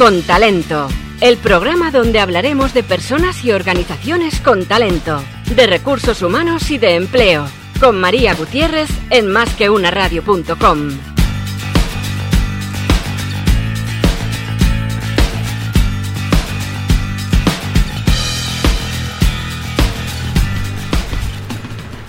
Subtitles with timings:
[0.00, 0.88] Con Talento,
[1.20, 5.22] el programa donde hablaremos de personas y organizaciones con talento,
[5.54, 7.46] de recursos humanos y de empleo,
[7.78, 10.88] con María Gutiérrez en másqueunaradio.com.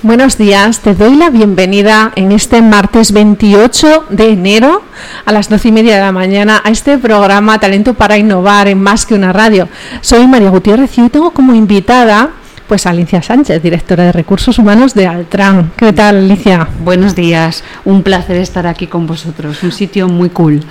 [0.01, 4.81] Buenos días, te doy la bienvenida en este martes 28 de enero
[5.25, 8.81] a las 12 y media de la mañana a este programa Talento para Innovar en
[8.81, 9.69] Más que una Radio.
[10.01, 12.29] Soy María Gutiérrez y hoy tengo como invitada
[12.71, 15.73] pues Alicia Sánchez, directora de Recursos Humanos de Altran.
[15.75, 16.69] ¿Qué tal, Alicia?
[16.85, 20.63] Buenos días, un placer estar aquí con vosotros, un sitio muy cool.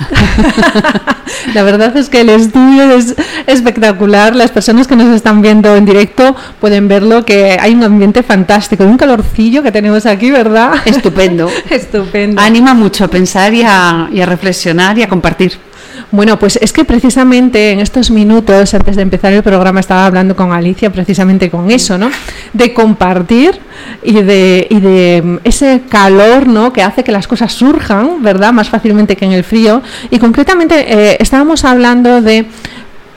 [1.54, 5.84] La verdad es que el estudio es espectacular, las personas que nos están viendo en
[5.84, 10.72] directo pueden verlo, que hay un ambiente fantástico, un calorcillo que tenemos aquí, ¿verdad?
[10.86, 11.50] Estupendo.
[11.70, 12.40] Estupendo.
[12.40, 15.58] Anima mucho a pensar y a, y a reflexionar y a compartir.
[16.12, 20.34] Bueno, pues es que precisamente en estos minutos, antes de empezar el programa, estaba hablando
[20.34, 21.89] con Alicia precisamente con eso,
[22.52, 23.58] De compartir
[24.02, 26.72] y de, y de ese calor, ¿no?
[26.72, 28.52] Que hace que las cosas surjan, ¿verdad?
[28.52, 29.82] Más fácilmente que en el frío.
[30.10, 32.46] Y concretamente eh, estábamos hablando de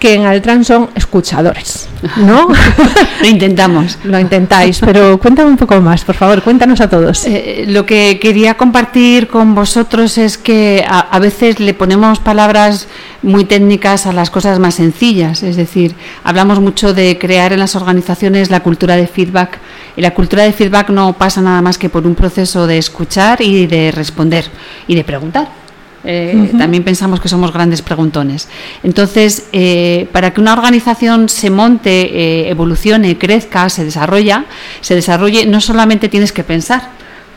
[0.03, 1.87] que en Altran son escuchadores,
[2.17, 2.49] ¿no?
[3.21, 3.97] Lo intentamos.
[4.03, 7.25] Lo intentáis, pero cuéntame un poco más, por favor, cuéntanos a todos.
[7.25, 12.89] Eh, lo que quería compartir con vosotros es que a, a, veces le ponemos palabras
[13.21, 17.77] muy técnicas a las cosas más sencillas, es decir, hablamos mucho de crear en las
[17.77, 19.57] organizaciones la cultura de feedback
[19.95, 23.41] y la cultura de feedback no pasa nada más que por un proceso de escuchar
[23.41, 24.43] y de responder
[24.85, 25.62] y de preguntar.
[26.05, 26.57] Eh, uh -huh.
[26.57, 28.49] También pensamos que somos grandes preguntones.
[28.83, 34.45] Entonces, eh, para que una organización se monte, eh, evolucione, crezca, se desarrolla,
[34.81, 36.89] se desarrolle, no solamente tienes que pensar,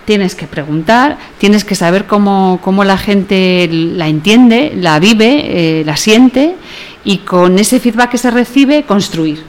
[0.04, 5.96] tienes que preguntar, tienes que saber cómo, cómo la gente la entiende, la vive, la
[5.96, 6.54] siente
[7.04, 9.42] y con ese feedback que se recibe, construir.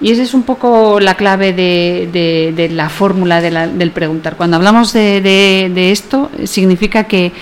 [0.00, 3.90] Y esa es un poco la clave de, de, de la fórmula de la, del
[3.92, 4.36] preguntar.
[4.36, 7.32] Cuando hablamos de esto, significa que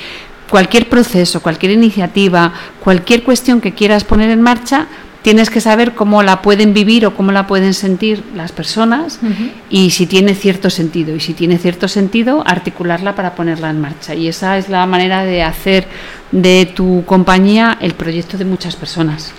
[0.53, 2.53] cualquier proceso, cualquier iniciativa,
[2.85, 4.87] cualquier cuestión que quieras poner en marcha,
[5.23, 9.29] tienes que saber cómo la pueden vivir o cómo la pueden sentir las personas uh
[9.29, 9.51] -huh.
[9.71, 11.17] y si tiene cierto sentido.
[11.17, 14.15] Y si tiene cierto sentido, articularla para ponerla en marcha.
[14.15, 15.87] Y esa es la manera de hacer
[16.33, 19.33] de tu compañía el proyecto de muchas personas.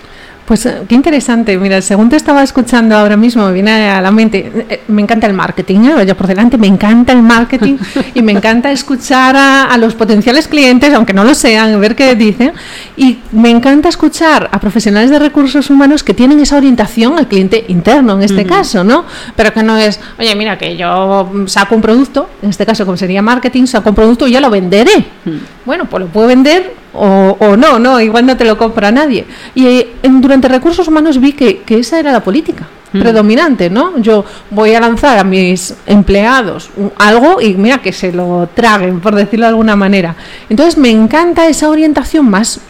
[0.44, 1.56] Pues qué interesante.
[1.56, 5.32] Mira, según te estaba escuchando ahora mismo, me viene a la mente, me encanta el
[5.32, 6.06] marketing, ¿eh?
[6.06, 7.78] yo por delante me encanta el marketing
[8.14, 12.14] y me encanta escuchar a, a, los potenciales clientes, aunque no lo sean, ver qué
[12.14, 12.52] dicen.
[12.94, 17.64] Y me encanta escuchar a profesionales de recursos humanos que tienen esa orientación al cliente
[17.68, 18.48] interno, en este uh -huh.
[18.48, 19.06] caso, ¿no?
[19.36, 22.98] Pero que no es, oye, mira, que yo saco un producto, en este caso como
[22.98, 25.06] sería marketing, saco un producto y ya lo venderé.
[25.24, 25.38] Uh -huh.
[25.64, 29.26] Bueno, pues lo puedo vender o, o, no, no, igual no te lo compra nadie.
[29.54, 33.00] Y eh, durante recursos humanos vi que, que, esa era la política mm.
[33.00, 33.98] predominante, ¿no?
[33.98, 39.14] Yo voy a lanzar a mis empleados algo y mira que se lo traguen, por
[39.14, 40.14] decirlo de alguna manera.
[40.48, 42.60] Entonces me encanta esa orientación más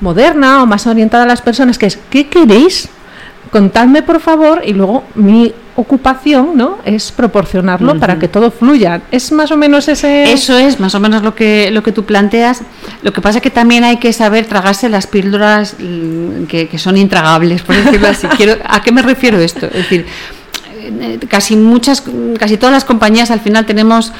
[0.00, 2.88] moderna o más orientada a las personas, que es, ¿qué queréis?
[3.50, 8.00] Contadme por favor y luego mi ocupación no es proporcionarlo uh -huh.
[8.00, 9.02] para que todo fluya.
[9.10, 12.04] Es más o menos ese eso es más o menos lo que lo que tú
[12.04, 12.62] planteas.
[13.02, 16.78] Lo que pasa es que también hay que saber tragarse las píldoras mm, que, que
[16.78, 18.26] son intragables por decirlo así.
[18.36, 20.06] Quiero, a qué me refiero esto es decir
[20.80, 22.02] eh, casi muchas
[22.38, 24.12] casi todas las compañías al final tenemos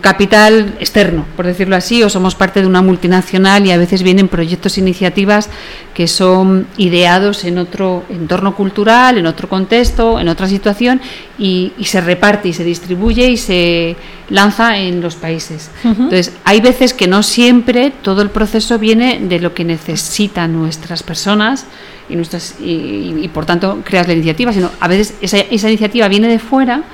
[0.00, 4.28] capital externo, por decirlo así, o somos parte de una multinacional y a veces vienen
[4.28, 5.50] proyectos, iniciativas
[5.94, 11.00] que son ideados en otro entorno cultural, en otro contexto, en otra situación
[11.38, 13.96] y, y se reparte y se distribuye y se
[14.30, 15.70] lanza en los países.
[15.82, 15.90] Uh -huh.
[16.04, 21.02] Entonces, hay veces que no siempre todo el proceso viene de lo que necesitan nuestras
[21.02, 21.66] personas
[22.08, 25.68] y, nuestras, y, y, y por tanto creas la iniciativa, sino a veces esa, esa
[25.68, 26.84] iniciativa viene de fuera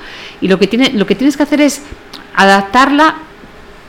[0.41, 1.81] y lo que, tiene, lo que tienes que hacer es
[2.35, 3.15] adaptarla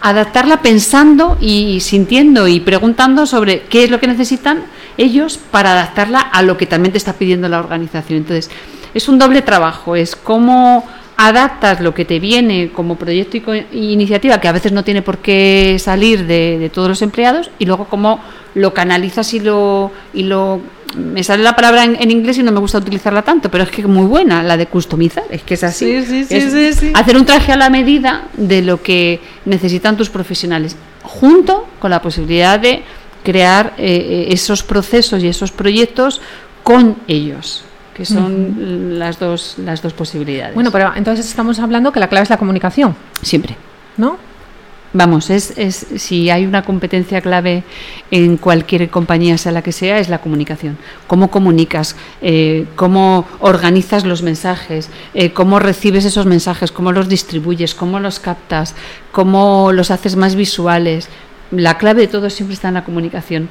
[0.01, 4.65] adaptarla pensando y sintiendo y preguntando sobre qué es lo que necesitan
[4.97, 8.19] ellos para adaptarla a lo que también te está pidiendo la organización.
[8.19, 8.50] Entonces,
[8.94, 10.87] es un doble trabajo, es cómo
[11.17, 15.19] adaptas lo que te viene como proyecto y iniciativa, que a veces no tiene por
[15.19, 18.21] qué salir de, de todos los empleados, y luego cómo
[18.55, 20.61] lo canalizas y lo, y lo
[20.95, 23.71] me sale la palabra en, en, inglés y no me gusta utilizarla tanto, pero es
[23.71, 26.03] que es muy buena la de customizar, es que es así.
[26.03, 30.09] Sí, sí, es sí, Hacer un traje a la medida de lo que necesitan tus
[30.09, 32.83] profesionales, junto con la posibilidad de
[33.25, 36.21] crear eh, esos procesos y esos proyectos
[36.63, 37.66] con ellos
[37.96, 38.98] que son uh -huh.
[38.98, 40.54] las dos las dos posibilidades.
[40.54, 42.94] Bueno, pero entonces estamos hablando que la clave es la comunicación.
[43.22, 43.56] Siempre.
[43.96, 44.19] ¿No?
[44.93, 47.64] Vamos, es, es, si hay una competencia clave
[48.10, 50.78] en cualquier compañía, sea la que sea, es la comunicación.
[51.06, 57.75] Cómo comunicas, eh, cómo organizas los mensajes, eh, cómo recibes esos mensajes, cómo los distribuyes,
[57.75, 58.75] cómo los captas,
[59.12, 61.08] cómo los haces más visuales.
[61.50, 63.48] La clave de todo siempre está en la comunicación.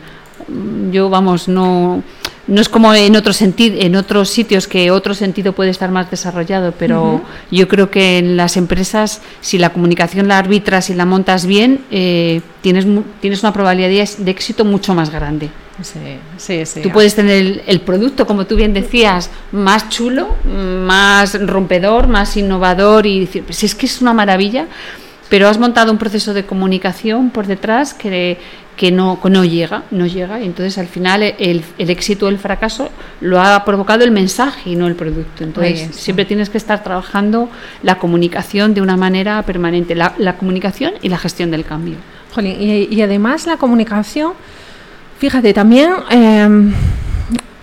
[0.92, 2.02] Yo, vamos, no
[2.48, 6.74] no es como en otros en otros sitios que otro sentido puede estar más desarrollado,
[6.78, 7.22] pero
[7.52, 11.82] yo creo que en las empresas, si la comunicación la arbitras y la montas bien,
[11.90, 12.86] eh, tienes,
[13.20, 15.50] tienes una probabilidad de éxito mucho más grande.
[15.82, 16.00] Sí,
[16.38, 16.82] sí, sí.
[16.82, 23.06] Tú puedes tener el, producto, como tú bien decías, más chulo, más rompedor, más innovador
[23.06, 24.68] y decir, pues es que es una maravilla,
[25.30, 28.38] pero has montado un proceso de comunicación por detrás que
[28.76, 32.38] que no, no llega, no llega, y entonces al final el, el, éxito o el
[32.38, 32.90] fracaso
[33.22, 35.44] lo ha provocado el mensaje y no el producto.
[35.44, 37.50] Entonces siempre tienes que estar trabajando
[37.84, 41.96] la comunicación de una manera permanente, la, la comunicación y la gestión del cambio.
[42.38, 44.34] y, y, además la comunicación,
[45.20, 46.74] fíjate, también eh,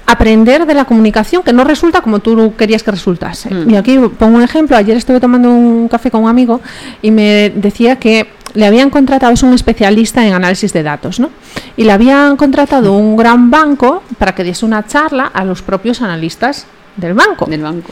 [0.06, 3.52] aprender de la comunicación que no resulta como tú querías que resultase.
[3.52, 3.70] Mm.
[3.70, 6.60] Y aquí pongo un ejemplo, ayer estuve tomando un café con un amigo
[7.00, 11.30] y me decía que le habían contratado, es un especialista en análisis de datos, ¿no?
[11.76, 16.02] Y le habían contratado un gran banco para que diese una charla a los propios
[16.02, 16.66] analistas
[16.96, 17.46] del banco.
[17.46, 17.90] Del banco.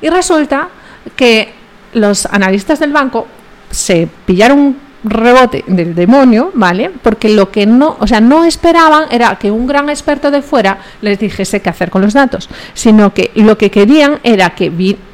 [0.00, 0.68] Y resulta
[1.16, 1.52] que
[1.94, 3.26] los analistas del banco
[3.70, 6.90] se pillaron un rebote del demonio, ¿vale?
[7.02, 10.78] Porque lo que no, o sea, no esperaban era que un gran experto de fuera
[11.02, 14.72] les dijese qué hacer con los datos, sino que lo que querían era que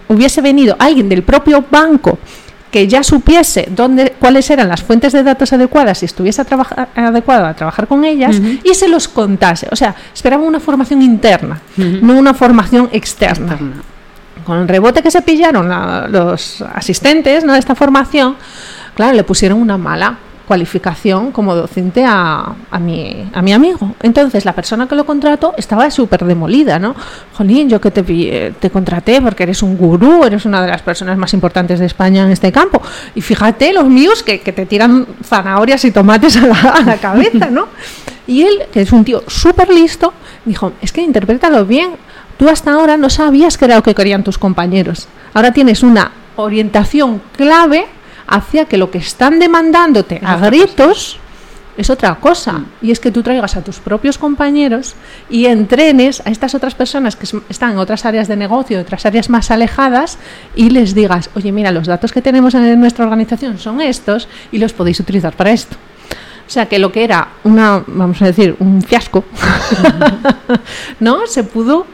[0.09, 2.19] hubiese venido alguien del propio banco
[2.71, 6.43] que ya supiese dónde, cuáles eran las fuentes de datos adecuadas y estuviese
[6.95, 9.69] adecuado a trabajar con ellas y se los contase.
[9.71, 13.59] O sea, esperaba una formación interna, no una formación externa.
[14.45, 15.69] Con el rebote que se pillaron
[16.13, 17.53] los asistentes ¿no?
[17.53, 18.37] de esta formación,
[18.95, 20.19] claro, le pusieron una mala
[20.51, 23.95] cualificación como docente a, a, mi, a mi amigo.
[24.03, 26.97] Entonces, la persona que lo contrató estaba súper demolida, ¿no?
[27.35, 28.03] Jolín, yo que te,
[28.59, 32.25] te contraté porque eres un gurú, eres una de las personas más importantes de España
[32.25, 32.83] en este campo.
[33.15, 36.97] Y fíjate, los míos que, que te tiran zanahorias y tomates a la, a la
[36.97, 37.69] cabeza, ¿no?
[38.27, 40.13] Y él, que es un tío súper listo,
[40.45, 41.93] dijo, es que interprétalo bien.
[42.39, 45.07] Tú hasta ahora no sabías qué era lo que querían tus compañeros.
[45.33, 47.87] Ahora tienes una orientación clave
[48.31, 51.19] hacia que lo que están demandándote a gritos
[51.77, 52.53] es otra cosa.
[52.53, 52.67] Mm.
[52.83, 54.95] Y es que tú traigas a tus propios compañeros
[55.29, 59.29] y entrenes a estas otras personas que están en otras áreas de negocio, otras áreas
[59.29, 60.19] más alejadas,
[60.55, 64.59] y les digas, oye, mira, los datos que tenemos en nuestra organización son estos y
[64.59, 65.77] los podéis utilizar para esto.
[66.47, 69.25] O sea que lo que era una, vamos a decir, un fiasco,
[71.01, 71.27] ¿no?
[71.27, 71.87] Se pudo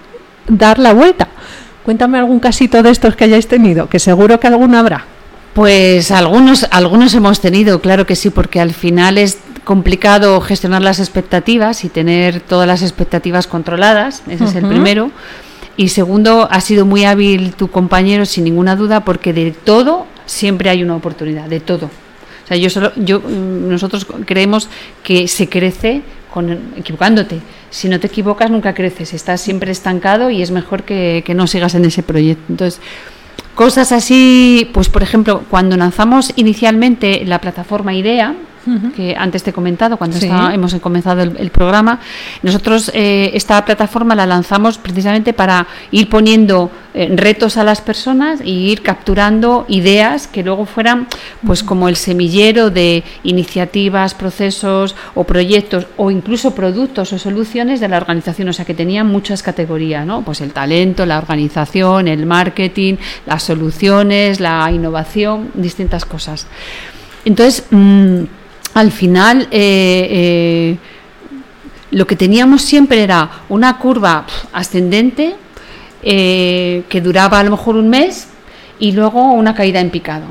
[0.49, 1.29] dar la vuelta.
[1.85, 5.16] Cuéntame algún casito de estos que hayáis tenido, que seguro que alguno habrá.
[5.57, 10.99] Pues algunos, algunos hemos tenido, claro que sí, porque al final es complicado gestionar las
[10.99, 15.11] expectativas y tener todas las expectativas controladas, ese es el primero.
[15.79, 20.69] Y segundo, ha sido muy hábil tu compañero, sin ninguna duda, porque de todo siempre
[20.69, 21.87] hay una oportunidad, de todo.
[21.87, 24.69] O sea, yo solo, yo, mm, nosotros creemos
[25.03, 26.03] que se crece
[26.35, 27.41] con, equivocándote.
[27.71, 29.15] Si no te equivocas, nunca creces.
[29.15, 32.45] Estás siempre estancado y es mejor que, que no sigas en ese proyecto.
[32.51, 32.79] Entonces,
[33.55, 38.35] Cosas así, pues por ejemplo, cuando lanzamos inicialmente la plataforma IDEA,
[38.95, 40.19] que antes te he comentado cuando
[40.53, 42.01] hemos comenzado el, programa.
[42.43, 48.41] Nosotros eh, esta plataforma la lanzamos precisamente para ir poniendo eh, retos a las personas
[48.43, 51.07] y ir capturando ideas que luego fueran
[51.47, 57.89] pues como el semillero de iniciativas, procesos o proyectos o incluso productos o soluciones de
[57.89, 60.23] la organización, o sea que tenían muchas categorías, ¿no?
[60.23, 66.47] Pues el talento, la organización, el marketing, las soluciones, la innovación, distintas cosas.
[67.25, 68.23] Entonces, mm,
[68.77, 70.77] al final eh, eh,
[71.93, 75.35] lo que teníamos siempre era una curva ascendente
[76.03, 78.29] eh, que duraba a lo mejor un mes
[78.79, 80.27] y luego una caída en picado.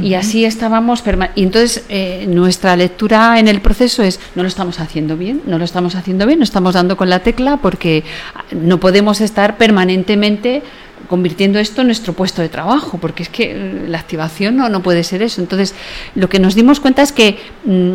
[0.00, 1.02] Y así estábamos.
[1.34, 1.86] Y entonces
[2.28, 6.24] nuestra lectura en el proceso es: no lo estamos haciendo bien, no lo estamos haciendo
[6.24, 8.04] bien, no estamos dando con la tecla porque
[8.52, 10.62] no podemos estar permanentemente
[11.08, 15.02] convirtiendo esto en nuestro puesto de trabajo, porque es que la activación no, no puede
[15.02, 15.40] ser eso.
[15.40, 15.74] Entonces,
[16.14, 17.94] lo que nos dimos cuenta es que mm,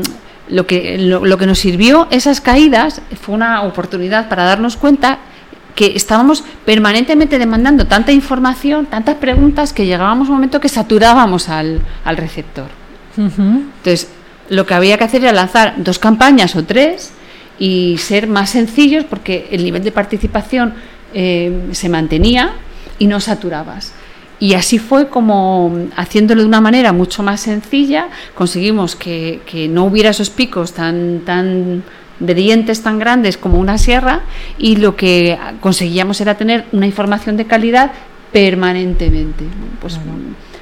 [0.50, 5.20] lo, que lo, que nos sirvió esas caídas fue una oportunidad para darnos cuenta
[5.76, 11.50] que estábamos permanentemente demandando tanta información, tantas preguntas, que llegábamos a un momento que saturábamos
[11.50, 12.68] al, al receptor.
[13.16, 14.10] Entonces,
[14.50, 17.14] lo que había que hacer era lanzar dos campañas o tres
[17.60, 20.74] y ser más sencillos porque el nivel de participación
[21.14, 22.54] eh, se mantenía
[23.04, 23.92] y no saturabas.
[24.40, 29.84] Y así fue como, haciéndolo de una manera mucho más sencilla, conseguimos que, que no
[29.84, 31.84] hubiera esos picos tan, tan
[32.20, 34.22] de dientes tan grandes como una sierra
[34.58, 37.92] y lo que conseguíamos era tener una información de calidad
[38.32, 39.44] permanentemente.
[39.82, 40.00] Pues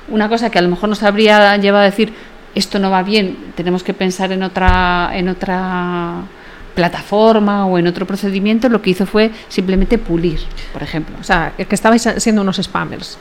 [0.10, 2.12] una cosa que a lo mejor nos habría llevado a decir
[2.56, 6.24] esto no va bien, tenemos que pensar en otra en otra
[6.76, 10.40] plataforma o en otro procedimiento, lo que hizo fue simplemente pulir,
[10.74, 11.16] por ejemplo.
[11.20, 13.18] O sea, que estabais siendo unos spammers.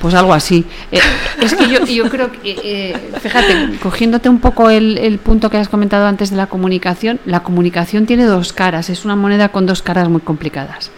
[0.00, 0.66] Pues algo así.
[0.92, 1.00] Eh,
[1.40, 5.56] es que yo, yo creo que, eh, fíjate, cogiéndote un poco el, el, punto que
[5.56, 9.64] has comentado antes de la comunicación, la comunicación tiene dos caras, es una moneda con
[9.64, 10.90] dos caras muy complicadas.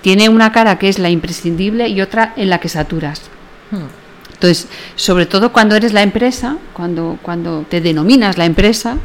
[0.00, 3.22] Tiene una cara que es la imprescindible y otra en la que saturas.
[3.70, 4.07] Hmm.
[4.38, 8.96] Entonces, sobre todo cuando eres la empresa, cuando, cuando te denominas la empresa,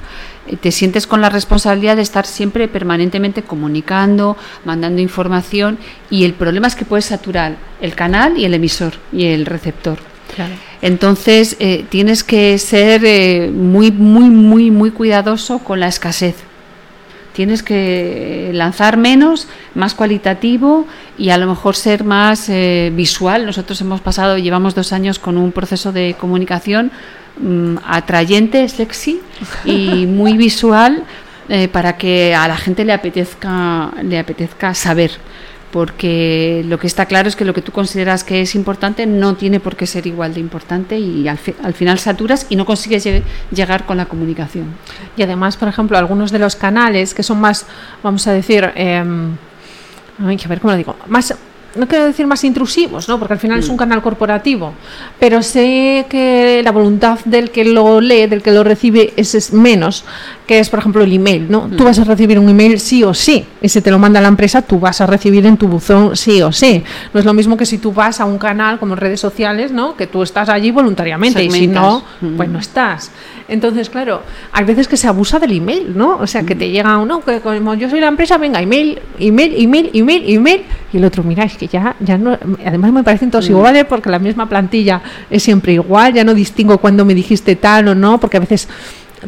[0.45, 5.79] eh, te sientes con la responsabilidad de estar siempre permanentemente comunicando, mandando información
[6.11, 9.97] y el problema es que puedes saturar el canal y el emisor y el receptor.
[10.35, 10.53] Claro.
[10.83, 16.35] Entonces eh, tienes que ser eh, muy, muy, muy, muy cuidadoso con la escasez.
[17.33, 20.87] Tienes que lanzar menos, más cualitativo
[21.17, 23.45] y a lo mejor ser más eh, visual.
[23.45, 26.91] Nosotros hemos pasado, llevamos dos años con un proceso de comunicación
[27.35, 29.19] Mm, atrayente, sexy
[29.65, 31.03] y muy visual
[31.49, 35.11] eh, para que a la gente le apetezca, le apetezca saber.
[35.73, 39.33] Porque lo que está claro es que lo que tú consideras que es importante no
[39.33, 43.03] tiene por qué ser igual de importante y al, al final saturas y no consigues
[43.49, 44.67] llegar con la comunicación.
[45.17, 47.65] Y además, por ejemplo, algunos de los canales que son más,
[48.03, 49.03] vamos a decir, eh,
[50.19, 51.33] a ver cómo lo digo, más
[51.75, 53.17] no quiero decir más intrusivos, ¿no?
[53.17, 53.79] porque al final es un mm.
[53.79, 54.73] canal corporativo,
[55.19, 60.05] pero sé que la voluntad del que lo lee, del que lo recibe, es, menos,
[60.47, 61.49] que es, por ejemplo, el email.
[61.49, 61.61] ¿no?
[61.61, 61.85] Tú mm.
[61.85, 64.61] vas a recibir un email sí o sí, y si te lo manda la empresa,
[64.61, 66.83] tú vas a recibir en tu buzón sí o sí.
[67.13, 69.95] No es lo mismo que si tú vas a un canal como redes sociales, ¿no?
[69.95, 72.03] que tú estás allí voluntariamente, y si no,
[72.37, 73.11] pues no estás.
[73.47, 74.21] Entonces, claro,
[74.51, 76.17] hay veces que se abusa del email, ¿no?
[76.17, 79.53] O sea, que te llega uno, que como yo soy la empresa, venga, email, email,
[79.57, 83.31] email, email, email, y el otro, mira, es que ya, ya no, además me parecen
[83.31, 87.55] todos iguales porque la misma plantilla es siempre igual, ya no distingo cuando me dijiste
[87.55, 88.67] tal o no, porque a veces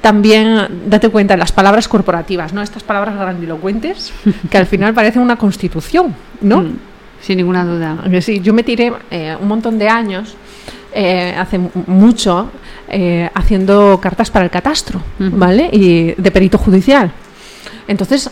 [0.02, 2.62] también date cuenta las palabras corporativas, ¿no?
[2.62, 4.14] Estas palabras grandilocuentes
[4.50, 6.62] que al final parecen una constitución, ¿no?
[6.62, 6.78] Mm,
[7.22, 8.04] sin ninguna duda.
[8.22, 10.36] Sí, yo me tiré eh, un montón de años
[10.94, 12.52] eh, hace mucho
[12.88, 15.70] eh, haciendo cartas para el catastro, ¿vale?
[15.72, 17.12] Y de perito judicial.
[17.88, 18.30] Entonces,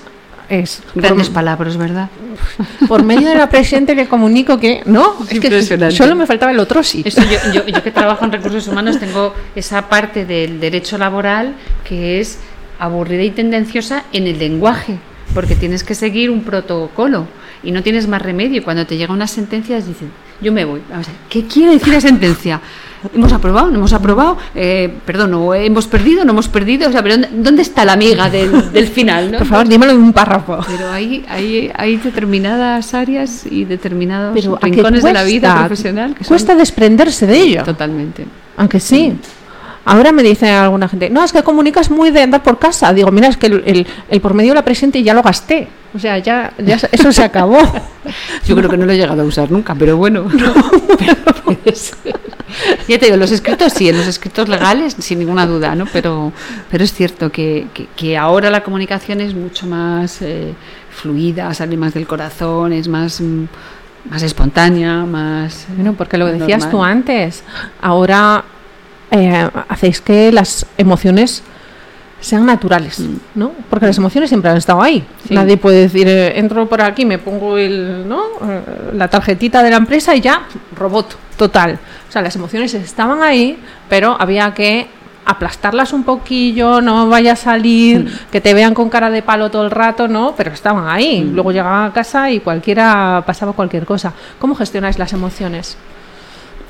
[0.59, 2.09] es grandes palabras, ¿verdad?
[2.87, 6.59] Por medio de la presente le comunico que no, es que solo me faltaba el
[6.59, 7.03] otro sí.
[7.53, 12.39] yo, yo, que trabajo en recursos humanos tengo esa parte del derecho laboral que es
[12.79, 14.97] aburrida y tendenciosa en el lenguaje,
[15.33, 17.27] porque tienes que seguir un protocolo
[17.63, 18.57] y no tienes más remedio.
[18.57, 20.81] Y cuando te llega una sentencia, dicen, yo me voy.
[20.89, 22.61] Vamos a ver, ¿qué quiere decir la sentencia?
[23.13, 23.69] ¿Hemos aprobado?
[23.69, 24.37] ¿No hemos aprobado?
[24.55, 26.23] Eh, perdón, ¿hemos perdido?
[26.23, 26.87] ¿No hemos perdido?
[26.87, 29.31] O sea, pero ¿dónde está la amiga del, del final?
[29.31, 29.37] ¿no?
[29.39, 30.59] Por favor, dímelo en un párrafo.
[30.67, 36.55] Pero hay, hay, hay determinadas áreas y determinados rincones de la vida profesional que cuesta
[36.55, 37.63] desprenderse de ello.
[37.63, 38.25] Totalmente.
[38.55, 39.13] Aunque sí.
[39.85, 42.93] Ahora me dice alguna gente, no, es que comunicas muy de andar por casa.
[42.93, 45.67] Digo, mira, es que el, el, por medio de la presente ya lo gasté.
[45.95, 47.59] O sea, ya, ya eso se acabó.
[48.47, 50.27] Yo creo que no lo he llegado a usar nunca, pero bueno.
[52.87, 55.85] ya te digo, los escritos sí, en los escritos legales, sin ninguna duda, ¿no?
[55.93, 56.33] Pero,
[56.71, 60.53] pero es cierto que, que, ahora la comunicación es mucho más eh,
[60.89, 63.45] fluida, sale más del corazón, es más mm,
[64.09, 65.65] más espontánea, más...
[65.75, 67.43] Bueno, porque lo decías tú antes,
[67.81, 68.43] ahora
[69.11, 71.43] eh, hacéis que las emociones
[72.23, 73.15] sean naturales, mm.
[73.35, 73.51] ¿no?
[73.69, 75.03] Porque las emociones siempre han estado ahí.
[75.29, 78.23] Nadie puede decir, eh, entro por aquí, me pongo el, ¿no?
[78.41, 78.61] Eh,
[78.93, 80.43] la tarjetita de la empresa y ya,
[80.75, 81.77] robot, total.
[82.07, 84.87] O sea, las emociones estaban ahí, pero había que
[85.25, 88.31] aplastarlas un poquillo, no vaya a salir, mm.
[88.31, 90.33] que te vean con cara de palo todo el rato, ¿no?
[90.37, 91.21] Pero estaban ahí.
[91.21, 91.33] Mm.
[91.33, 94.13] Luego llegaban a casa y cualquiera pasaba cualquier cosa.
[94.39, 95.77] ¿Cómo gestionáis las emociones?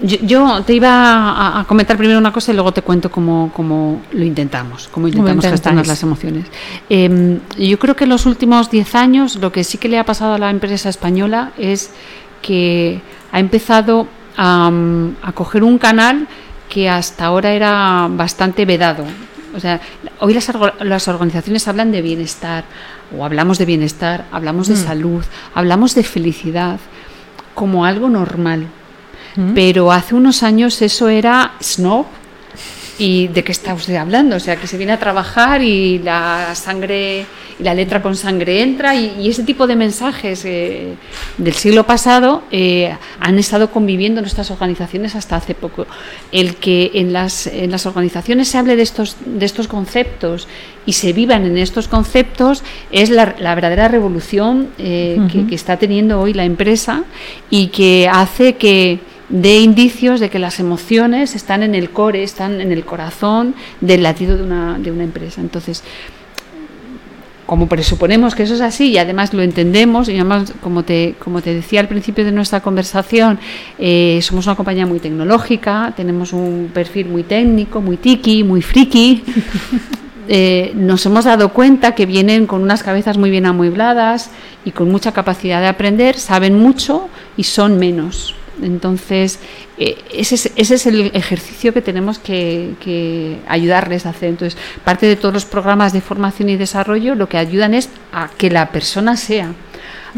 [0.02, 4.24] Yo, te iba a, comentar primero una cosa y luego te cuento cómo, cómo lo
[4.24, 6.46] intentamos, cómo intentamos gestionar las emociones.
[6.90, 10.06] Em, yo creo que en los últimos 10 años lo que sí que le ha
[10.06, 11.92] pasado a la empresa española es
[12.42, 14.72] que ha empezado a,
[15.22, 16.28] a coger un canal
[16.70, 19.06] que hasta ahora era bastante vedado.
[19.56, 19.80] O sea,
[20.20, 22.66] hoy las, las organizaciones hablan de bienestar,
[23.16, 24.78] o hablamos de bienestar, hablamos de mm.
[24.78, 25.24] salud,
[25.54, 26.80] hablamos de felicidad
[27.54, 28.68] como algo normal
[29.56, 32.06] pero hace unos años eso era snob
[33.00, 34.36] ¿Y de qué está usted hablando?
[34.36, 37.26] O sea, que se viene a trabajar y la sangre
[37.60, 40.94] y la letra con sangre entra y, ese tipo de mensajes eh,
[41.38, 45.88] del siglo pasado eh, han estado conviviendo en nuestras organizaciones hasta hace poco.
[46.32, 50.48] El que en las, en las organizaciones se hable de estos, de estos conceptos
[50.86, 56.20] y se vivan en estos conceptos es la, verdadera revolución eh, que, que está teniendo
[56.22, 57.06] hoy la empresa
[57.50, 59.00] y que hace que
[59.34, 64.04] de indicios de que las emociones están en el core, están en el corazón del
[64.04, 65.42] latido de una, de una empresa.
[65.42, 65.84] Entonces,
[67.48, 71.42] como presuponemos que eso es así y además lo entendemos, y además, como te, como
[71.42, 73.40] te decía al principio de nuestra conversación,
[73.80, 79.24] eh, somos una compañía muy tecnológica, tenemos un perfil muy técnico, muy tiki, muy friki.
[80.30, 84.32] Eh, nos hemos dado cuenta que vienen con unas cabezas muy bien amuebladas
[84.64, 88.34] y con mucha capacidad de aprender, saben mucho y son menos.
[88.62, 89.40] Entonces,
[89.78, 94.30] eh, ese, es, el ejercicio que tenemos que, ayudarles a hacer.
[94.30, 98.30] Entonces, parte de todos los programas de formación y desarrollo lo que ayudan es a
[98.38, 99.54] que la persona sea,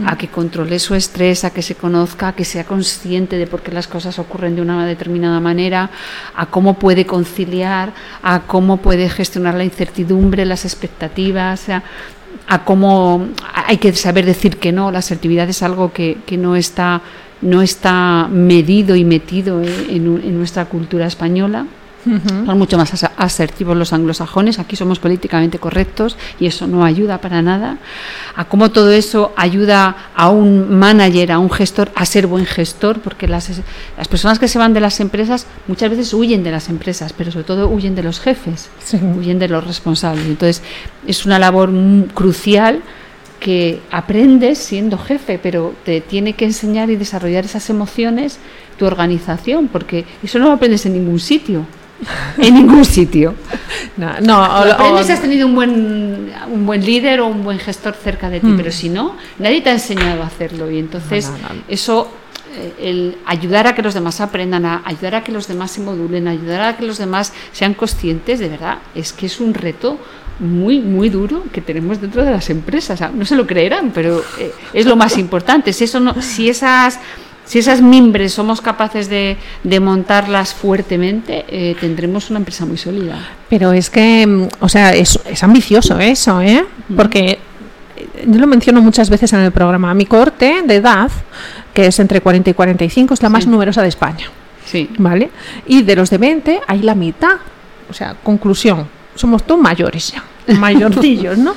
[0.05, 3.61] a que controle su estrés, a que se conozca, a que sea consciente de por
[3.61, 5.89] qué las cosas ocurren de una determinada manera,
[6.35, 13.77] a cómo puede conciliar, a cómo puede gestionar la incertidumbre, las expectativas, a, cómo hay
[13.77, 14.91] que saber decir que no.
[14.91, 17.01] La asertividad es algo que no está
[17.41, 21.65] no está medido y metido en, nuestra cultura española.
[22.45, 27.41] Son mucho más asertivos los anglosajones, aquí somos políticamente correctos y eso no ayuda para
[27.41, 27.79] nada.
[28.35, 32.99] A cómo todo eso ayuda a un manager, a un gestor, a ser buen gestor,
[32.99, 33.49] porque las,
[33.97, 37.31] las personas que se van de las empresas muchas veces huyen de las empresas, pero
[37.31, 38.69] sobre todo huyen de los jefes,
[39.17, 40.27] huyen de los responsables.
[40.27, 40.61] Entonces
[41.07, 41.71] es una labor
[42.13, 42.83] crucial
[43.45, 48.39] que aprendes siendo jefe, pero te tiene que enseñar y desarrollar esas emociones
[48.79, 51.63] tu organización, porque eso no lo aprendes en ningún sitio.
[52.39, 53.35] En ningún sitio.
[53.97, 57.93] No, no aprendes si has tenido un buen, un buen líder o un buen gestor
[57.93, 58.57] cerca de ti, mm.
[58.57, 60.69] pero si no, nadie te ha enseñado a hacerlo.
[60.69, 61.31] Y entonces,
[61.69, 62.11] eso
[62.79, 66.27] el ayudar a que los demás aprendan, a ayudar a que los demás se modulen,
[66.27, 69.99] ayudar a que los demás sean conscientes, de verdad, es que es un reto
[70.39, 73.01] muy, muy duro que tenemos dentro de las empresas.
[73.13, 75.71] No se lo creerán, pero eh, es lo más importante.
[75.73, 76.99] Si, eso no, si, esas,
[77.45, 83.17] si esas mimbres somos capaces de, de montarlas fuertemente, eh, tendremos una empresa muy sólida.
[83.49, 86.65] Pero es que, mm, o sea, es, es ambicioso eso, ¿eh?
[86.95, 87.39] Porque
[87.95, 89.93] eh, yo lo menciono muchas veces en el programa.
[89.93, 91.09] Mi corte de edad,
[91.75, 94.31] que es entre 40 y 45, es la más numerosa de España.
[94.65, 94.89] Sí.
[94.97, 95.29] ¿Vale?
[95.67, 97.35] Y de los de 20 hay la mitad.
[97.87, 100.23] O sea, conclusión, somos todos mayores ya,
[100.55, 101.53] mayorcillos, ¿no?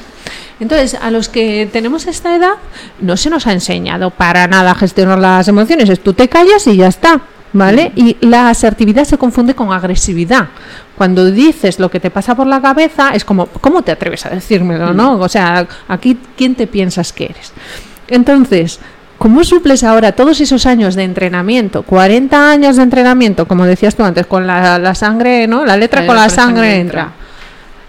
[0.60, 2.54] Entonces, a los que tenemos esta edad,
[3.00, 5.88] no se nos ha enseñado para nada a gestionar las emociones.
[5.88, 7.20] Es tú te callas y ya está,
[7.52, 7.92] ¿vale?
[7.94, 10.48] Y la asertividad se confunde con agresividad.
[10.96, 14.30] Cuando dices lo que te pasa por la cabeza, es como, ¿cómo te atreves a
[14.30, 15.20] decírmelo, no?
[15.20, 17.52] O sea, aquí, ¿quién te piensas que eres?
[18.08, 18.80] Entonces,
[19.18, 21.82] ¿Cómo suples ahora todos esos años de entrenamiento?
[21.82, 25.66] 40 años de entrenamiento, como decías tú antes, con la, sangre, ¿no?
[25.66, 27.12] La letra con la sangre, entra.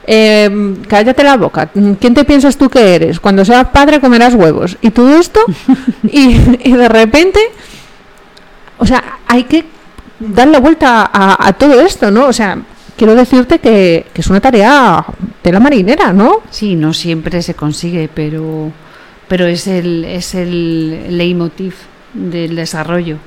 [0.08, 1.70] Eh, cállate la boca.
[2.00, 3.20] ¿Quién te piensas tú que eres?
[3.20, 4.76] Cuando seas padre comerás huevos.
[4.82, 5.40] Y todo esto,
[6.04, 7.40] y, de repente,
[8.80, 9.66] o sea, hay que
[10.20, 12.26] dar la vuelta a, todo esto, ¿no?
[12.26, 12.58] O sea,
[12.98, 15.06] quiero decirte que, que, es una tarea
[15.44, 16.42] de la marinera, ¿no?
[16.50, 18.72] Sí, no siempre se consigue, pero,
[19.30, 21.76] pero es el, es el leitmotiv
[22.14, 23.18] del desarrollo.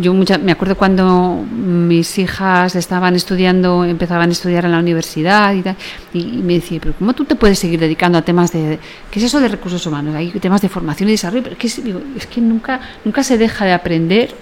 [0.00, 5.62] Yo me acuerdo cuando mis hijas estaban estudiando, empezaban a estudiar en la universidad y,
[5.62, 5.76] tal,
[6.12, 8.80] y, me decía, pero ¿cómo tú te puedes seguir dedicando a temas de,
[9.12, 10.16] ¿qué es eso de recursos humanos?
[10.16, 13.64] Hay temas de formación y desarrollo, pero es que, es que nunca, nunca se deja
[13.64, 14.34] de aprender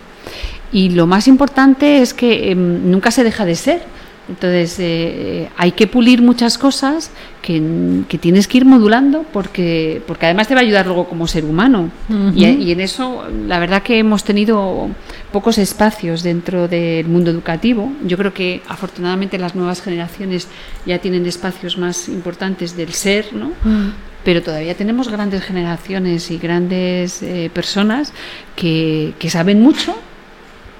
[0.72, 3.82] y lo más importante es que em, nunca se deja de ser
[4.28, 7.10] entonces, eh, hay que pulir muchas cosas
[7.42, 7.60] que,
[8.20, 11.90] tienes que ir modulando porque, porque además te va a ayudar luego como ser humano.
[12.34, 14.88] y, en eso, la verdad que hemos tenido
[15.30, 17.92] pocos espacios dentro del mundo educativo.
[18.04, 20.48] Yo creo que afortunadamente las nuevas generaciones
[20.86, 23.48] ya tienen espacios más importantes del ser, ¿no?
[23.62, 23.92] Mm.
[24.24, 28.14] Pero todavía tenemos grandes generaciones y grandes eh, personas
[28.56, 29.94] que, que saben mucho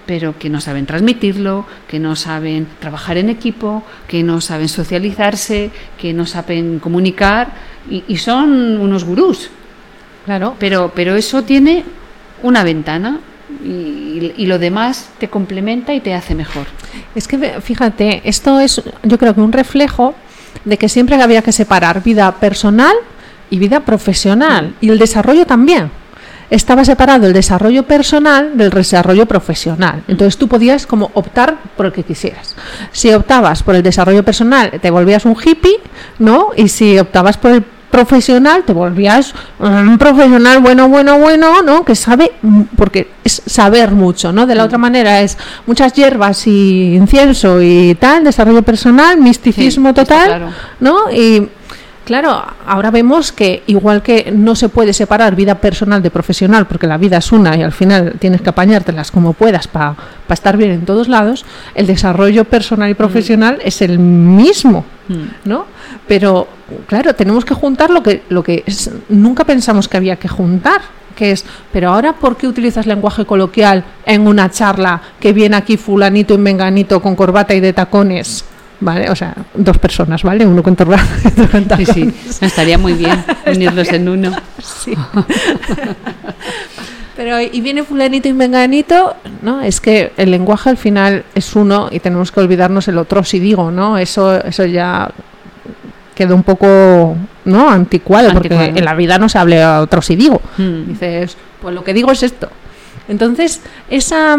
[0.06, 5.70] pero que no saben transmitirlo, que no saben trabajar en equipo, que no saben socializarse,
[5.98, 7.52] que no saben comunicar
[7.88, 9.50] y, son unos gurús.
[10.24, 10.56] Claro.
[10.58, 11.84] Pero, pero eso tiene
[12.42, 13.20] una ventana
[13.62, 16.66] y, y, lo demás te complementa y te hace mejor.
[17.14, 20.14] Es que fíjate, esto es yo creo que un reflejo
[20.64, 22.94] de que siempre había que separar vida personal
[23.50, 25.90] y vida profesional y el desarrollo también.
[26.50, 30.02] Estaba separado el desarrollo personal del desarrollo profesional.
[30.08, 32.54] Entonces tú podías como optar por el que quisieras.
[32.92, 35.80] Si optabas por el desarrollo personal, te volvías un hippie,
[36.18, 36.48] ¿no?
[36.56, 41.84] Y si optabas por el profesional, te volvías un profesional bueno, bueno, bueno, ¿no?
[41.84, 42.32] Que sabe,
[42.76, 44.46] porque es saber mucho, ¿no?
[44.46, 50.52] De la otra manera es muchas hierbas y incienso y tal, desarrollo personal, misticismo total,
[50.80, 51.08] ¿no?
[51.12, 51.48] Y
[52.04, 56.86] Claro, ahora vemos que igual que no se puede separar vida personal de profesional, porque
[56.86, 59.96] la vida es una y al final tienes que apañártelas como puedas para
[60.28, 65.48] estar bien en todos lados, el desarrollo personal y profesional es el mismo, mm.
[65.48, 65.64] ¿no?
[66.06, 66.46] Pero
[66.86, 68.64] claro, tenemos que juntar lo que, lo que
[69.08, 70.82] nunca pensamos que había que juntar,
[71.16, 75.78] que es, pero ahora ¿por qué utilizas lenguaje coloquial en una charla que viene aquí
[75.78, 78.44] fulanito y menganito con corbata y de tacones?
[78.84, 79.10] ¿Vale?
[79.10, 80.46] O sea, dos personas, ¿vale?
[80.46, 84.30] Uno con torba y otro con Sí, sí, estaría muy bien unirlos en uno.
[84.62, 84.94] Sí.
[87.16, 89.62] Pero y viene fulanito y menganito, ¿no?
[89.62, 93.38] Es que el lenguaje al final es uno y tenemos que olvidarnos el otro si
[93.38, 93.96] digo, ¿no?
[93.98, 95.10] Eso eso ya
[96.14, 97.70] queda un poco, ¿no?
[97.70, 100.42] Anticuado, porque en la vida no se habla otro si digo.
[100.58, 100.88] Hmm.
[100.88, 102.50] Dices, pues lo que digo es esto.
[103.08, 104.36] Entonces, esa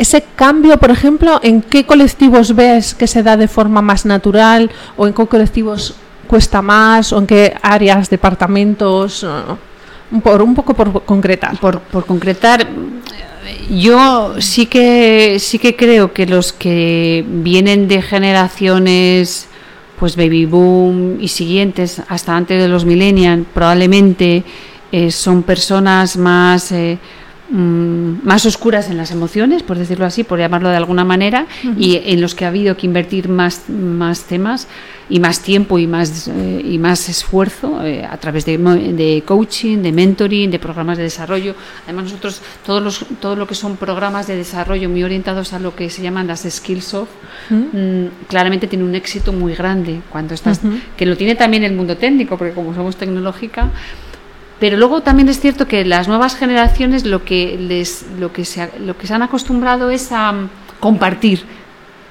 [0.00, 4.70] ese cambio, por ejemplo, ¿en qué colectivos ves que se da de forma más natural
[4.96, 5.94] o en qué colectivos
[6.26, 9.26] cuesta más o en qué áreas, departamentos?
[10.22, 11.58] Por un poco por concretar.
[11.60, 12.66] Por, concretar,
[13.70, 19.48] yo sí que sí que creo que los que vienen de generaciones
[19.98, 24.44] pues baby boom y siguientes hasta antes de los millennials probablemente
[24.92, 26.98] eh, son personas más eh,
[27.52, 32.00] Mm, más oscuras en las emociones, por decirlo así, por llamarlo de alguna manera, y
[32.04, 34.68] en los que ha habido que invertir más, más temas
[35.08, 39.78] y más tiempo y más, eh, y más esfuerzo eh, a través de, de, coaching,
[39.78, 41.56] de mentoring, de programas de desarrollo.
[41.84, 45.74] Además, nosotros, todos los, todo lo que son programas de desarrollo muy orientados a lo
[45.74, 47.08] que se llaman las skills of,
[47.48, 50.60] mm, claramente tiene un éxito muy grande cuando estás,
[50.96, 53.70] que lo tiene también el mundo técnico, porque como somos tecnológica,
[54.60, 58.70] pero luego también es cierto que las nuevas generaciones lo que les lo que se
[58.78, 61.44] lo que se han acostumbrado es a mm, compartir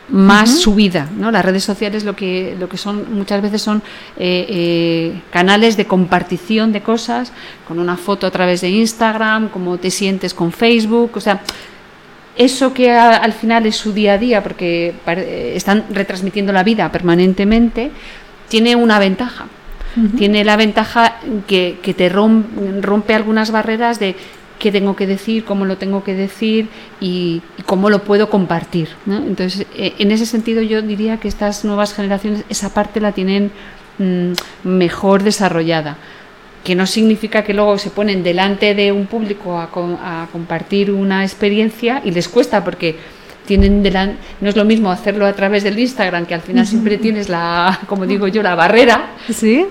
[0.10, 1.30] más su vida, ¿no?
[1.30, 3.84] Las redes sociales lo que lo que son muchas veces son
[4.18, 7.32] eh, eh, canales de compartición de cosas,
[7.68, 11.42] con una foto a través de Instagram, cómo te sientes con Facebook, o sea,
[12.36, 14.96] eso que al final es su día a día, porque
[15.56, 17.92] están retransmitiendo la vida permanentemente,
[18.48, 19.46] tiene una ventaja,
[20.18, 24.16] tiene la ventaja que, que te rompe, algunas barreras de
[24.60, 26.68] qué tengo que decir, cómo lo tengo que decir
[27.00, 28.90] y, cómo lo puedo compartir.
[29.08, 33.52] Entonces, eh, en ese sentido yo diría que estas nuevas generaciones esa parte la tienen
[33.98, 35.98] mm, mejor desarrollada
[36.64, 42.02] que no significa que luego se ponen delante de un público a compartir una experiencia
[42.04, 42.98] y les cuesta porque
[43.50, 43.82] tienen
[44.42, 47.80] no es lo mismo hacerlo a través del Instagram, que al final siempre tienes la,
[47.88, 49.66] como digo yo, la barrera, ¿Sí?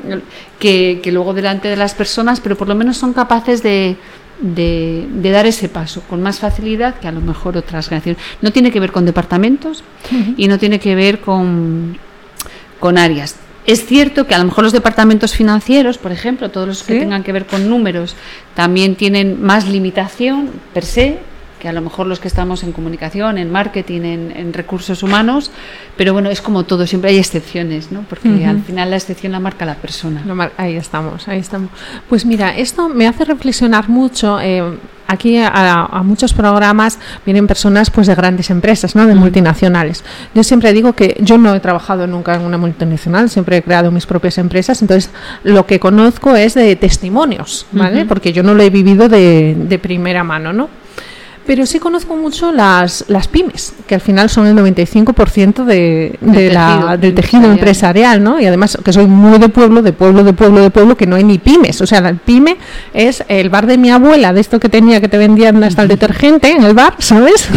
[0.59, 3.97] que, luego delante de las personas, pero por lo menos son capaces de,
[4.41, 8.21] de, dar ese paso con más facilidad que a lo mejor otras generaciones.
[8.43, 9.85] No tiene que ver con departamentos
[10.37, 11.99] y no tiene que ver con,
[12.81, 13.37] con áreas.
[13.64, 17.23] Es cierto que a lo mejor los departamentos financieros, por ejemplo, todos los que tengan
[17.23, 18.17] que ver con números,
[18.57, 21.19] también tienen más limitación per se,
[21.59, 25.51] que a lo mejor los que estamos en comunicación, en marketing, en, recursos humanos,
[25.97, 28.03] pero bueno, es como todo, siempre hay excepciones, ¿no?
[28.09, 30.23] Porque al final la excepción la marca la persona.
[30.57, 31.71] ahí estamos, ahí estamos.
[32.09, 34.40] Pues mira, esto me hace reflexionar mucho.
[34.40, 39.07] Eh, aquí a, muchos programas vienen personas pues de grandes empresas, ¿no?
[39.07, 40.05] de multinacionales.
[40.35, 43.90] Yo siempre digo que yo no he trabajado nunca en una multinacional, siempre he creado
[43.90, 45.11] mis propias empresas, entonces
[45.42, 48.05] lo que conozco es de testimonios, ¿vale?
[48.05, 50.68] Porque yo no lo he vivido de, de primera mano, ¿no?
[51.49, 56.53] Pero sí conozco mucho las, las pymes, que al final son el 95% de, de
[56.53, 58.39] la, del tejido empresarial, ¿no?
[58.39, 61.17] Y además que soy muy de pueblo, de pueblo, de pueblo, de pueblo, que no
[61.17, 61.81] hay ni pymes.
[61.81, 62.59] O sea, la pyme
[62.93, 65.89] es el bar de mi abuela, de esto que tenía que te vendían hasta el
[65.89, 67.49] detergente en el bar, ¿sabes?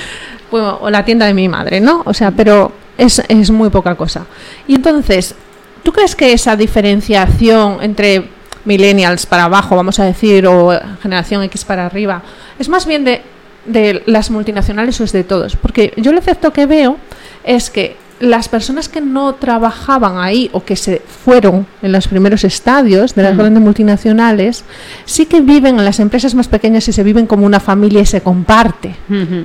[0.50, 2.00] o la tienda de mi madre, ¿no?
[2.06, 4.24] O sea, pero es, es muy poca cosa.
[4.66, 5.34] Y entonces,
[5.82, 8.24] ¿tú crees que esa diferenciación entre
[8.64, 12.22] millennials para abajo, vamos a decir, o generación X para arriba,
[12.58, 13.33] es más bien de
[13.66, 15.56] de las multinacionales o es de todos?
[15.56, 16.98] Porque yo el efecto que veo
[17.44, 22.44] es que las personas que no trabajaban ahí o que se fueron en los primeros
[22.44, 23.38] estadios de las Mm.
[23.38, 24.64] grandes multinacionales,
[25.04, 28.06] sí que viven en las empresas más pequeñas y se viven como una familia y
[28.06, 28.94] se comparte.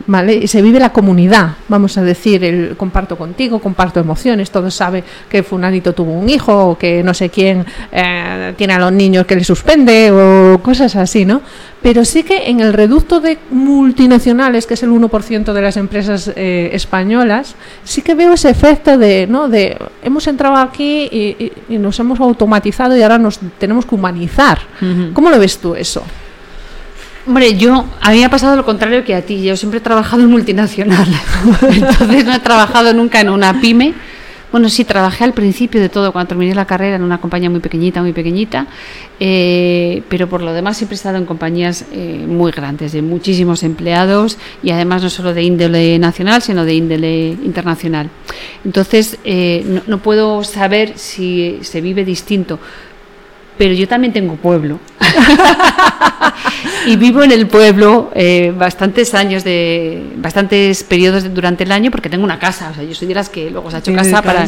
[0.08, 0.36] ¿Vale?
[0.36, 5.04] Y se vive la comunidad, vamos a decir, el comparto contigo, comparto emociones, todos sabe
[5.30, 9.26] que Funanito tuvo un hijo o que no sé quién eh, tiene a los niños
[9.26, 11.42] que le suspende o cosas así, ¿no?
[11.82, 16.32] Pero sí que en el reducto de multinacionales, que es el 1% de las empresas
[16.36, 19.48] eh, españolas, sí que veo ese efecto de, ¿no?
[19.48, 23.96] De hemos entrado aquí y, y- y nos hemos automatizado y ahora nos tenemos que
[23.96, 24.60] humanizar.
[25.14, 26.04] ¿Cómo lo ves tú eso?
[27.28, 29.44] Hombre, yo, a mí me ha pasado lo contrario que a ti.
[29.44, 31.08] Yo siempre he trabajado en multinacional.
[31.72, 33.94] Entonces no he trabajado nunca en una pyme.
[34.52, 37.60] Bueno, sí, trabajé al principio de todo, cuando terminé la carrera, en una compañía muy
[37.60, 38.66] pequeñita, muy pequeñita.
[39.20, 43.64] eh, pero por lo demás siempre he estado en compañías eh, muy grandes, de muchísimos
[43.64, 48.10] empleados y además no solo de índole nacional, sino de índole internacional.
[48.66, 52.60] Entonces, eh, no, no puedo saber si se vive distinto.
[53.60, 54.80] Pero yo también tengo pueblo.
[56.88, 61.92] y vivo en el pueblo eh, bastantes años de bastantes periodos de- durante el año
[61.92, 63.92] porque tengo una casa o sea yo soy de las que luego se ha hecho
[63.94, 64.48] casa para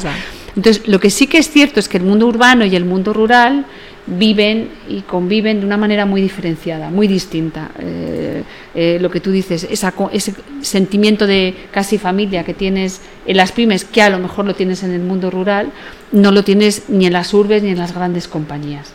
[0.55, 3.13] entonces lo que sí que es cierto es que el mundo urbano y el mundo
[3.13, 3.65] rural
[4.07, 7.69] viven y conviven de una manera muy diferenciada muy distinta.
[7.79, 13.37] Eh, eh, lo que tú dices esa ese sentimiento de casi familia que tienes en
[13.37, 15.69] las pymes que a lo mejor lo tienes en el mundo rural
[16.11, 18.91] no lo tienes ni en las urbes ni en las grandes compañías.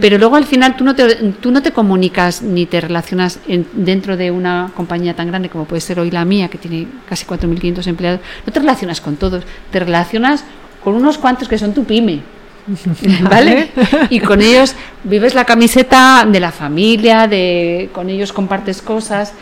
[0.00, 1.04] Pero luego al final tú no te,
[1.40, 5.64] tú no te comunicas ni te relacionas en- dentro de una compañía tan grande como
[5.66, 9.44] puede ser hoy la mía, que tiene casi 4.500 empleados, no te relacionas con todos,
[9.70, 10.44] te relacionas
[10.82, 12.20] con unos cuantos que son tu pyme.
[13.22, 13.70] ¿Vale?
[14.10, 14.74] Y con ellos
[15.04, 19.32] vives la camiseta de la familia, de, con ellos compartes cosas.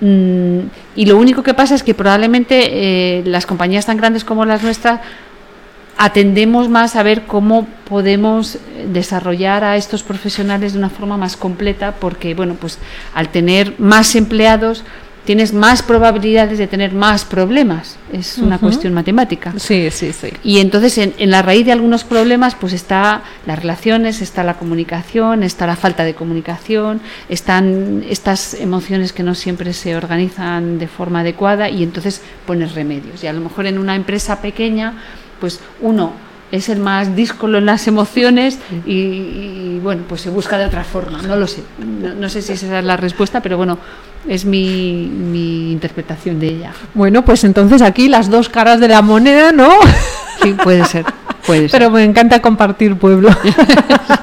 [0.00, 0.60] Mm,
[0.94, 4.62] y lo único que pasa es que probablemente eh, las compañías tan grandes como las
[4.62, 5.00] nuestras
[5.98, 8.58] atendemos más a ver cómo podemos
[8.92, 12.78] desarrollar a estos profesionales de una forma más completa, porque bueno, pues
[13.14, 14.84] al tener más empleados
[15.26, 17.98] tienes más probabilidades de tener más problemas.
[18.12, 19.52] Es una cuestión matemática.
[19.56, 20.28] Sí, sí, sí.
[20.42, 24.54] Y entonces en, en la raíz de algunos problemas pues está las relaciones, está la
[24.54, 30.86] comunicación, está la falta de comunicación, están estas emociones que no siempre se organizan de
[30.86, 33.22] forma adecuada y entonces pones remedios.
[33.24, 34.94] Y a lo mejor en una empresa pequeña
[35.40, 36.12] pues uno
[36.52, 40.84] es el más díscolo en las emociones y, y, bueno, pues se busca de otra
[40.84, 41.62] forma, no lo sé.
[41.78, 43.78] No, no sé si esa es la respuesta, pero bueno,
[44.28, 46.72] es mi, mi interpretación de ella.
[46.94, 49.70] Bueno, pues entonces aquí las dos caras de la moneda, ¿no?
[50.42, 51.04] Sí, puede ser,
[51.46, 51.78] puede ser.
[51.78, 53.30] Pero me encanta compartir pueblo.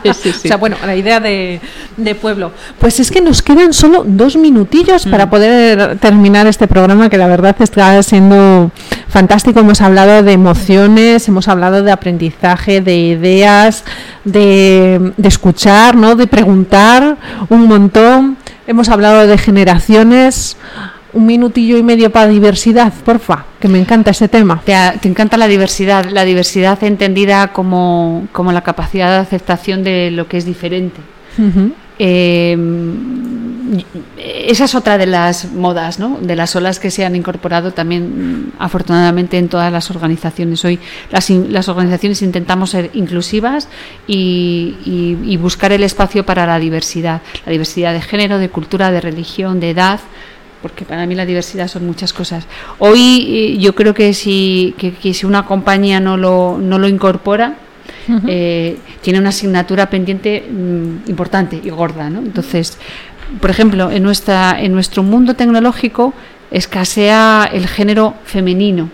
[0.04, 0.48] Sí, sí, sí.
[0.48, 1.62] O sea, bueno, la idea de,
[1.96, 2.52] de pueblo.
[2.78, 7.28] Pues es que nos quedan solo dos minutillos para poder terminar este programa que la
[7.28, 8.70] verdad está siendo
[9.08, 9.62] fantástico.
[9.62, 13.86] Hemos hablado de emociones, hemos hablado de aprendizaje, de ideas,
[14.26, 16.16] de, de escuchar, ¿no?
[16.16, 18.38] De preguntar un montón.
[18.68, 20.58] Hemos hablado de generaciones.
[21.14, 24.62] Un minutillo y medio para diversidad, porfa, que me encanta ese tema.
[24.66, 24.74] Te,
[25.08, 30.38] encanta la diversidad, la diversidad entendida como, como la capacidad de aceptación de lo que
[30.38, 31.00] es diferente.
[32.00, 32.58] Eh,
[34.18, 36.18] esa es otra de las modas, ¿no?
[36.22, 40.64] de las olas que se han incorporado también, afortunadamente, en todas las organizaciones.
[40.66, 40.80] Hoy
[41.12, 43.68] las, in- las organizaciones intentamos ser inclusivas
[44.08, 48.92] y, y- y buscar el espacio para la diversidad, la diversidad de género, de cultura,
[48.92, 50.00] de religión, de edad,
[50.64, 52.48] porque para mí la diversidad son muchas cosas.
[52.80, 56.88] Hoy eh, yo creo que si, que, que si una compañía no lo, no lo
[56.88, 57.58] incorpora,
[58.28, 62.10] eh, tiene una asignatura pendiente mm, importante y gorda.
[62.10, 62.20] ¿no?
[62.20, 62.78] Entonces,
[63.42, 66.14] por ejemplo, en, nuestra, en nuestro mundo tecnológico
[66.50, 68.90] escasea el género femenino.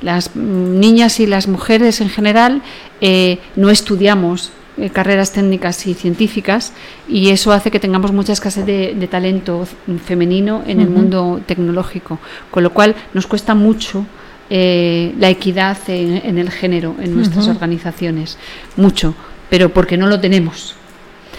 [0.00, 2.62] Las mm, niñas y las mujeres en general
[3.00, 6.72] eh, no estudiamos eh, carreras técnicas y científicas
[7.08, 9.66] y eso hace que tengamos mucha escasez de, de talento
[10.04, 12.18] femenino en el mundo tecnológico,
[12.50, 14.06] con lo cual nos cuesta mucho
[14.48, 18.38] eh, la equidad en, en el género en nuestras organizaciones,
[18.76, 19.14] mucho,
[19.48, 20.74] pero porque no lo tenemos.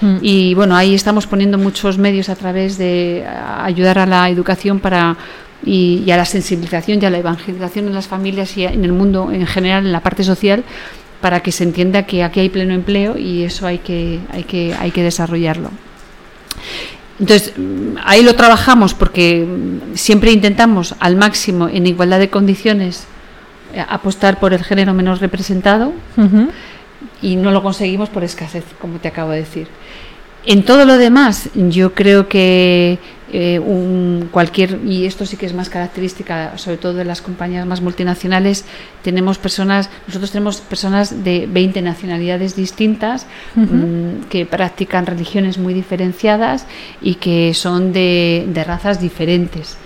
[0.01, 0.17] Mm.
[0.21, 3.25] Y bueno, ahí estamos poniendo muchos medios a través de
[3.59, 5.17] ayudar a la educación para
[5.65, 8.91] y, y a la sensibilización y a la evangelización en las familias y en el
[8.91, 10.63] mundo en general, en la parte social,
[11.23, 14.75] para que se entienda que aquí hay pleno empleo y eso hay que, hay que,
[14.77, 15.69] hay que desarrollarlo.
[17.17, 23.05] Entonces, mm, ahí lo trabajamos porque mm, siempre intentamos al máximo, en igualdad de condiciones,
[23.73, 25.93] eh, apostar por el género menos representado
[27.21, 29.69] y no lo conseguimos por escasez, como te acabo de decir.
[30.45, 32.99] En todo lo demás, yo creo que
[33.35, 37.65] eh, un, cualquier, y esto sí que es más característica, sobre todo de las compañías
[37.65, 38.63] más multinacionales,
[39.01, 46.67] tenemos personas, nosotros tenemos personas de 20 nacionalidades distintas mm, que practican religiones muy diferenciadas
[47.01, 49.77] y que son de, de razas diferentes.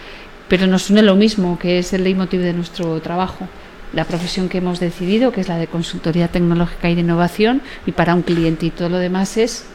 [0.50, 3.48] Pero nos une lo mismo, que es el leitmotiv de nuestro trabajo
[3.94, 7.94] la profesión que hemos decidido, que es la de consultoría tecnológica y de innovación, y
[7.94, 9.66] para un cliente y todo lo demás es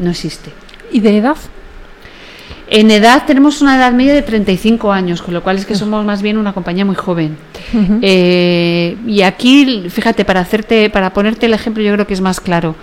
[0.00, 0.50] no existe.
[0.90, 1.36] ¿Y de edad?
[2.68, 6.04] En edad tenemos una edad media de 35 años, con lo cual es que somos
[6.04, 7.36] más bien una compañía muy joven.
[8.00, 12.40] Eh, y aquí, fíjate, para hacerte, para ponerte el ejemplo, yo creo que es más
[12.40, 12.74] claro.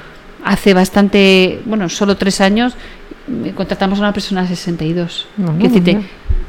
[0.44, 2.76] Hace bastante, bueno, solo tres años
[3.56, 5.28] contratamos a una persona de 62.
[5.38, 5.56] No,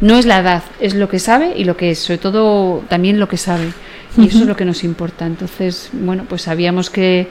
[0.01, 3.21] no es la edad, es lo que sabe y lo que es, sobre todo también
[3.21, 3.73] lo que sabe.
[4.19, 5.27] Y eso es lo que nos importa.
[5.27, 7.29] Entonces, bueno, pues sabíamos que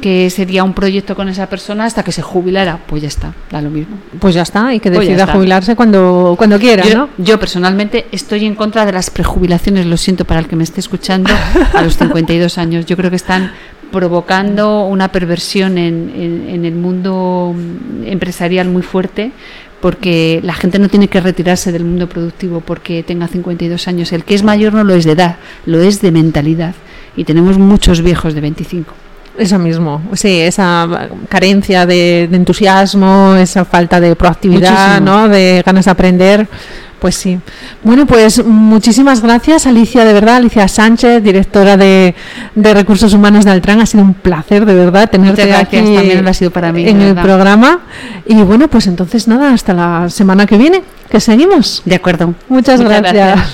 [0.00, 3.60] que sería un proyecto con esa persona hasta que se jubilara, pues ya está, da
[3.60, 3.96] lo mismo.
[4.18, 7.08] Pues ya está, y que pues decida jubilarse cuando, cuando quiera, yo, ¿no?
[7.18, 10.80] Yo personalmente estoy en contra de las prejubilaciones, lo siento para el que me esté
[10.80, 11.30] escuchando,
[11.74, 12.86] a los 52 años.
[12.86, 13.52] Yo creo que están
[13.92, 17.54] provocando una perversión en, en el mundo
[18.04, 19.30] empresarial muy fuerte
[19.80, 24.12] porque la gente no tiene que retirarse del mundo productivo porque tenga 52 años.
[24.12, 26.74] El que es mayor no lo es de edad, lo es de mentalidad.
[27.16, 28.92] Y tenemos muchos viejos de 25.
[29.38, 35.28] Eso mismo, sí, esa carencia de, entusiasmo, esa falta de proactividad, ¿no?
[35.28, 36.48] de ganas de aprender.
[36.98, 37.38] Pues sí.
[37.82, 42.14] Bueno, pues muchísimas gracias, Alicia, de verdad, Alicia Sánchez, directora de,
[42.54, 43.80] Recursos Humanos de Altran.
[43.80, 47.14] Ha sido un placer, de verdad, tenerte aquí también ha sido para mí, en el
[47.14, 47.80] programa.
[48.24, 51.82] Y bueno, pues entonces nada, hasta la semana que viene, que seguimos.
[51.84, 52.34] De acuerdo.
[52.48, 53.52] Muchas, gracias.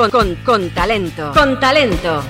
[0.00, 1.30] Con, con, con talento.
[1.34, 2.22] Con talento.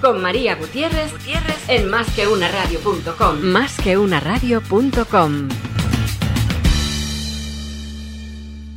[0.00, 3.40] Con María Gutiérrez, Gutiérrez en másqueunaradio.com.
[3.42, 5.48] Másqueunaradio.com.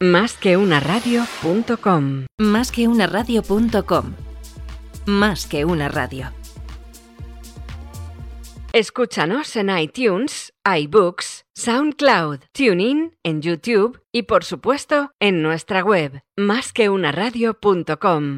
[0.02, 2.26] Másqueunaradio.com.
[2.40, 4.14] Másqueunaradio.com.
[5.06, 6.34] Más que una radio.
[8.74, 18.24] Escúchanos en iTunes, iBooks, SoundCloud, TuneIn, en YouTube y por supuesto en nuestra web, másqueunaradio.com.